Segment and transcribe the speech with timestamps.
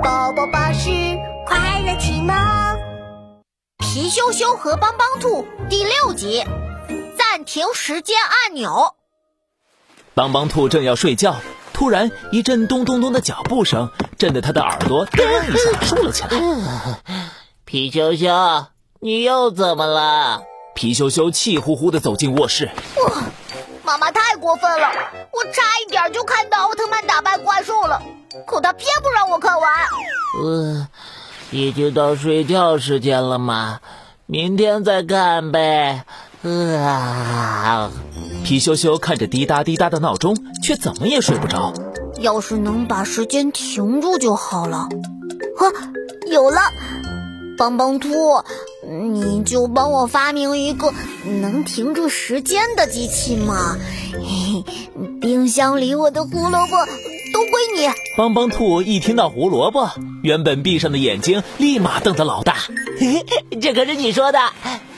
[0.00, 0.88] 宝宝巴士
[1.44, 2.34] 快乐启蒙，
[3.78, 6.42] 皮羞羞和帮帮兔第六集，
[7.18, 8.16] 暂停时间
[8.46, 8.94] 按钮。
[10.14, 11.36] 帮帮兔正要睡觉，
[11.74, 16.30] 突然一阵咚咚咚的脚步声，震得他的耳朵噔一下竖了起来。
[17.66, 18.66] 皮羞羞，
[19.00, 20.42] 你又怎么了？
[20.74, 22.70] 皮羞羞气呼呼的走进卧室。
[22.96, 23.24] 哇，
[23.84, 24.88] 妈妈太过分了，
[25.32, 28.00] 我差一点就看到奥特曼打败怪兽了。
[28.46, 29.70] 可他偏不让我看完。
[30.42, 30.88] 呃，
[31.50, 33.80] 已经到睡觉时间了嘛，
[34.26, 36.04] 明天再看呗。
[36.44, 37.90] 啊！
[38.42, 41.72] 皮羞羞看着滴答滴答的闹钟，却怎么也睡不着。
[42.18, 44.88] 要是能把时间停住就好了。
[45.56, 45.72] 呵，
[46.28, 46.60] 有了！
[47.56, 48.08] 帮帮兔，
[48.82, 50.92] 你就帮我发明一个
[51.24, 53.76] 能停住时间的机器嘛。
[54.12, 56.76] 嘿嘿，冰箱里我的胡萝卜。
[57.32, 57.88] 都归你！
[58.18, 59.88] 帮帮兔一听到胡萝卜，
[60.22, 62.56] 原本闭上的眼睛立马瞪得老大。
[63.00, 64.38] 嘿嘿，这可是你说的，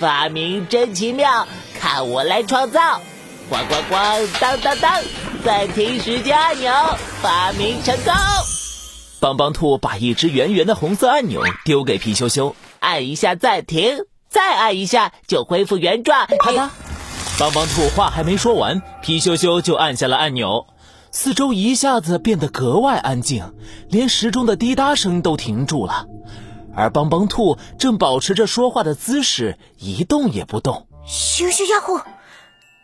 [0.00, 1.46] 发明真奇妙，
[1.78, 3.00] 看我来创造！
[3.48, 5.00] 咣咣咣，当当当，
[5.44, 6.72] 暂停时间按钮
[7.22, 8.12] 发明成功！
[9.20, 16.26] 帮帮兔把一只圆圆的红色按钮丢给皮羞羞，按一下暂停，再按一下就恢复原状。
[16.26, 16.68] 啪嗒！
[17.38, 20.66] 帮帮兔话还没说完，皮羞羞就按下了按钮。
[21.10, 23.54] 四周一下子变得格外安静，
[23.88, 26.06] 连时钟的滴答声都停住了，
[26.76, 30.86] 而帮帮兔正保持着说话的姿势，一动也不动。
[31.06, 31.98] 咻咻呀呼，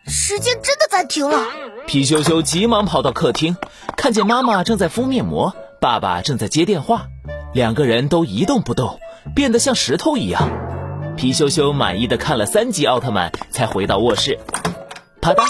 [0.07, 1.45] 时间真的暂停了！
[1.85, 3.55] 皮羞羞急忙跑到客厅，
[3.97, 7.07] 看见妈妈正在敷面膜，爸爸正在接电话，
[7.53, 8.97] 两个人都一动不动，
[9.35, 10.49] 变得像石头一样。
[11.17, 14.39] 皮羞羞满意的看了三集奥特曼，才回到卧室。
[15.21, 15.45] 啪嗒，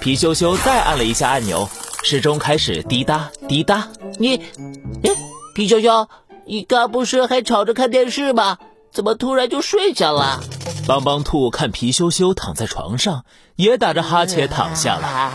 [0.00, 1.68] 皮羞羞再按了一下按钮。
[2.04, 3.88] 时钟开始滴答滴答，
[4.18, 5.10] 你，哎，
[5.54, 6.08] 皮羞羞，
[6.46, 8.58] 你刚不是还吵着看电视吗？
[8.92, 10.40] 怎么突然就睡下了？
[10.86, 13.24] 帮帮兔看皮羞羞躺在床上，
[13.56, 15.32] 也打着哈欠躺下了，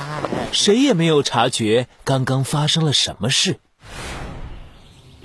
[0.52, 3.60] 谁也没有察觉刚刚发生了什么事。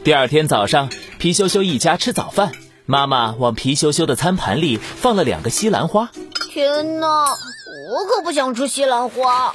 [0.08, 0.88] 第二天早上，
[1.19, 2.52] 皮羞羞一家吃早饭，
[2.86, 6.08] 妈妈往皮羞羞的餐盘里放了两个西兰花。
[6.50, 9.52] 天哪，我可不想吃西兰花。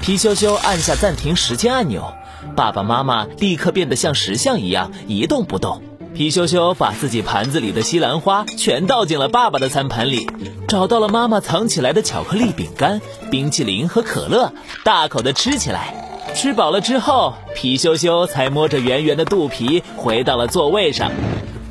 [0.00, 2.14] 皮羞羞按下暂停时间按钮，
[2.56, 5.82] 爸爸妈妈立刻变得像石像一样一动不动。
[6.14, 10.26] 皮羞羞把自己盘子里的西兰花全倒进了爸爸的餐盘里，
[10.68, 14.54] 找到了妈妈藏起来的巧克力饼干、冰淇淋和可乐，
[14.84, 16.11] 大口的吃起来。
[16.32, 21.12] 吃饱了之后，皮羞羞才摸着圆圆的肚皮回到了座位上。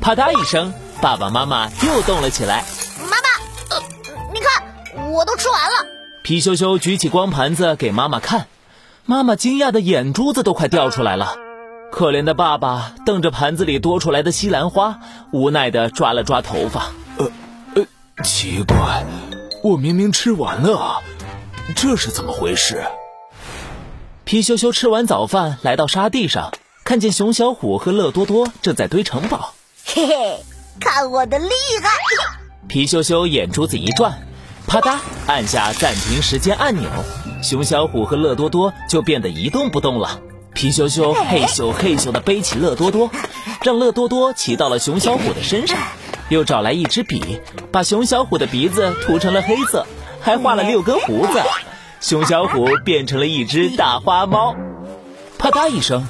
[0.00, 2.64] 啪嗒一声，爸爸妈妈又动了起来。
[3.02, 3.82] 妈妈，呃，
[4.32, 5.86] 你看，我都吃完了。
[6.22, 8.46] 皮羞羞举起光盘子给妈妈看，
[9.04, 11.36] 妈妈惊讶的眼珠子都快掉出来了。
[11.90, 15.00] 可怜的爸爸瞪着盘子里多出来的西兰花，
[15.32, 16.86] 无奈的抓了抓头发。
[17.18, 17.30] 呃
[17.74, 17.84] 呃，
[18.24, 19.04] 奇怪，
[19.62, 21.02] 我明明吃完了啊，
[21.76, 22.82] 这是怎么回事？
[24.32, 26.52] 皮羞羞吃完早饭，来到沙地上，
[26.84, 29.52] 看见熊小虎和乐多多正在堆城堡。
[29.84, 30.38] 嘿嘿，
[30.80, 31.50] 看我的厉
[31.82, 31.90] 害！
[32.66, 34.26] 皮羞羞眼珠子一转。
[34.66, 36.88] 啪嗒，按下暂停时间按钮，
[37.42, 40.22] 熊小虎和乐多多就变得一动不动了。
[40.54, 43.10] 皮羞羞嘿咻嘿咻地背起乐多多，
[43.60, 45.76] 让乐多多骑到了熊小虎的身上，
[46.30, 47.38] 又找来一支笔，
[47.70, 49.86] 把熊小虎的鼻子涂成了黑色，
[50.22, 51.38] 还画了六根胡子，
[52.02, 54.56] 熊小虎变成了一只大花猫。
[55.38, 56.04] 啪嗒一声，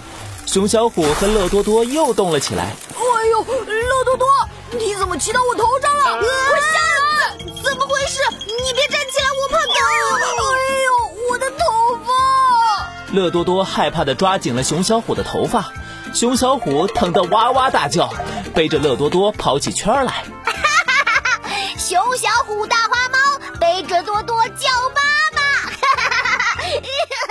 [0.47, 2.75] 熊小虎和乐多多又动了起来。
[2.97, 4.27] 哎呦，乐多多，
[4.71, 6.17] 你怎么骑到我头上了？
[6.17, 7.63] 我吓人！
[7.63, 8.21] 怎么回事？
[8.47, 9.75] 你别站起来，我怕疼！
[10.17, 13.13] 哎呦，我的头发！
[13.13, 15.73] 乐多多害怕的抓紧了熊小虎的头发，
[16.15, 18.13] 熊小虎疼得哇哇大叫，
[18.55, 20.25] 背着乐多多跑起圈来。
[20.45, 21.41] 哈哈哈哈
[21.79, 23.02] 熊小虎大花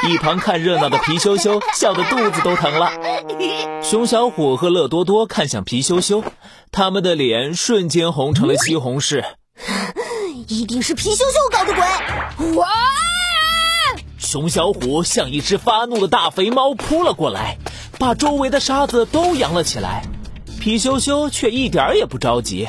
[0.08, 2.92] 一旁看热闹的皮羞羞笑得肚子都疼了。
[3.84, 6.24] 熊小虎和乐多多看向皮羞羞，
[6.72, 9.24] 他们的脸瞬间红成了西红柿。
[10.48, 12.56] 一定是皮羞羞搞的鬼！
[12.56, 12.68] 哇！
[14.18, 17.58] 熊小虎像一只发怒的大肥猫扑了过来，
[18.00, 20.04] 把周围的沙子都扬了起来。
[20.60, 22.68] 皮羞羞却一点也不着急，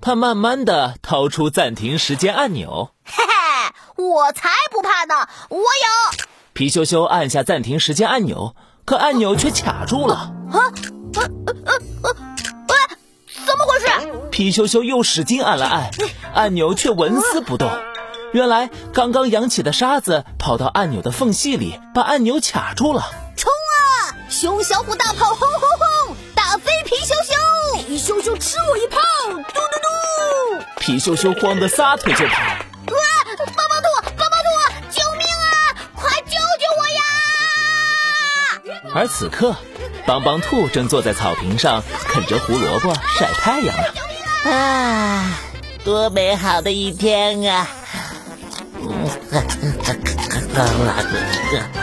[0.00, 2.90] 他慢慢的掏出暂停时间按钮。
[3.04, 5.28] 嘿嘿，我才不怕呢！
[5.48, 5.64] 我有。
[6.60, 8.54] 皮羞羞按下暂停时间按钮，
[8.84, 10.30] 可按钮却卡住了。
[10.52, 10.60] 啊？
[10.60, 11.20] 啊？
[11.22, 11.50] 啊？
[11.64, 11.72] 啊？
[12.02, 12.08] 啊？
[12.68, 12.74] 啊？
[13.46, 14.28] 怎么回事？
[14.30, 15.90] 皮羞羞又使劲按了按，
[16.34, 17.70] 按钮却纹丝不动。
[18.34, 23.10] 原来刚刚扬起的沙子跑到按钮的缝隙里，把按钮卡住了。
[23.38, 24.12] 冲啊！
[24.28, 25.60] 熊小虎大炮轰轰
[26.06, 27.86] 轰，打飞皮羞羞。
[27.86, 28.98] 皮羞羞吃我一炮，
[29.32, 30.64] 嘟嘟嘟。
[30.76, 32.42] 皮羞羞慌得撒腿就跑。
[38.94, 39.54] 而此刻，
[40.06, 43.84] 帮帮兔正坐在草坪上啃着胡萝卜晒太阳呢。
[44.50, 45.38] 啊，
[45.84, 47.68] 多美好的一天啊！